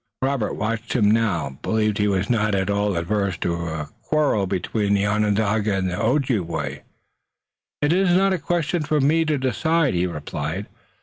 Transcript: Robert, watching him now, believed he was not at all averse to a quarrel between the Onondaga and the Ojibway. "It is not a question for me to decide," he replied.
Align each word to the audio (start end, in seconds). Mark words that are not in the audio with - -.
Robert, 0.23 0.53
watching 0.55 1.03
him 1.03 1.11
now, 1.11 1.59
believed 1.61 1.99
he 1.99 2.07
was 2.07 2.27
not 2.27 2.55
at 2.55 2.71
all 2.71 2.97
averse 2.97 3.37
to 3.37 3.53
a 3.67 3.89
quarrel 4.01 4.47
between 4.47 4.95
the 4.95 5.05
Onondaga 5.05 5.75
and 5.75 5.91
the 5.91 6.01
Ojibway. 6.01 6.81
"It 7.83 7.93
is 7.93 8.09
not 8.11 8.33
a 8.33 8.39
question 8.39 8.81
for 8.81 8.99
me 8.99 9.25
to 9.25 9.37
decide," 9.37 9.93
he 9.93 10.07
replied. 10.07 10.65